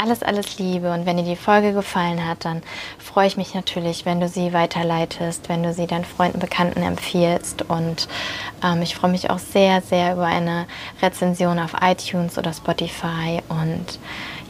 alles, 0.00 0.22
alles 0.22 0.58
Liebe. 0.58 0.92
Und 0.92 1.06
wenn 1.06 1.16
dir 1.16 1.24
die 1.24 1.36
Folge 1.36 1.72
gefallen 1.72 2.26
hat, 2.26 2.44
dann 2.44 2.62
freue 2.98 3.26
ich 3.26 3.36
mich 3.36 3.54
natürlich, 3.54 4.06
wenn 4.06 4.20
du 4.20 4.28
sie 4.28 4.52
weiterleitest, 4.52 5.48
wenn 5.48 5.62
du 5.62 5.72
sie 5.72 5.86
deinen 5.86 6.04
Freunden, 6.04 6.38
Bekannten 6.38 6.82
empfiehlst. 6.82 7.62
Und 7.62 8.08
ähm, 8.64 8.82
ich 8.82 8.94
freue 8.94 9.10
mich 9.10 9.30
auch 9.30 9.38
sehr, 9.38 9.82
sehr 9.82 10.14
über 10.14 10.26
eine 10.26 10.66
Rezension 11.02 11.58
auf 11.58 11.72
iTunes 11.80 12.38
oder 12.38 12.52
Spotify. 12.52 13.42
Und 13.48 13.98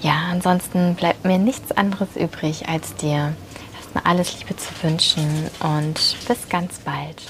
ja, 0.02 0.14
ansonsten 0.30 0.94
bleibt 0.94 1.24
mir 1.24 1.38
nichts 1.38 1.72
anderes 1.72 2.16
übrig, 2.16 2.68
als 2.68 2.94
dir 2.96 3.34
erstmal 3.76 4.04
alles 4.04 4.38
Liebe 4.38 4.56
zu 4.56 4.70
wünschen 4.82 5.50
und 5.60 6.16
bis 6.26 6.48
ganz 6.48 6.78
bald. 6.78 7.20